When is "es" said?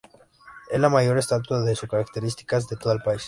0.71-0.79